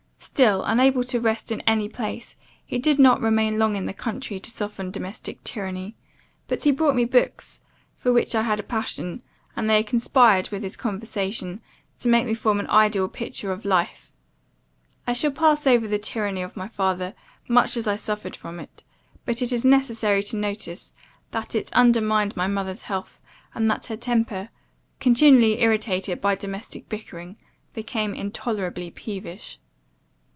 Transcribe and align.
Still, 0.23 0.63
unable 0.63 1.03
to 1.05 1.19
rest 1.19 1.51
in 1.51 1.61
any 1.61 1.89
place, 1.89 2.37
he 2.65 2.77
did 2.77 2.97
not 2.99 3.21
remain 3.21 3.59
long 3.59 3.75
in 3.75 3.85
the 3.85 3.93
country 3.93 4.39
to 4.39 4.49
soften 4.49 4.89
domestic 4.89 5.43
tyranny; 5.43 5.95
but 6.47 6.63
he 6.63 6.71
brought 6.71 6.95
me 6.95 7.05
books, 7.05 7.59
for 7.97 8.13
which 8.13 8.33
I 8.33 8.43
had 8.43 8.59
a 8.59 8.63
passion, 8.63 9.23
and 9.55 9.69
they 9.69 9.83
conspired 9.83 10.49
with 10.49 10.63
his 10.63 10.77
conversation, 10.77 11.59
to 11.99 12.07
make 12.09 12.25
me 12.25 12.33
form 12.33 12.59
an 12.59 12.69
ideal 12.69 13.07
picture 13.09 13.51
of 13.51 13.65
life. 13.65 14.11
I 15.05 15.13
shall 15.13 15.31
pass 15.31 15.67
over 15.67 15.87
the 15.87 15.99
tyranny 15.99 16.41
of 16.41 16.55
my 16.57 16.67
father, 16.69 17.13
much 17.49 17.75
as 17.75 17.85
I 17.85 17.95
suffered 17.97 18.35
from 18.35 18.59
it; 18.59 18.83
but 19.25 19.41
it 19.41 19.51
is 19.51 19.65
necessary 19.65 20.23
to 20.23 20.37
notice, 20.37 20.93
that 21.31 21.55
it 21.55 21.69
undermined 21.73 22.37
my 22.37 22.47
mother's 22.47 22.83
health; 22.83 23.19
and 23.53 23.69
that 23.69 23.87
her 23.87 23.97
temper, 23.97 24.49
continually 24.99 25.61
irritated 25.61 26.21
by 26.21 26.35
domestic 26.35 26.87
bickering, 26.89 27.35
became 27.73 28.15
intolerably 28.15 28.89
peevish. 28.89 29.59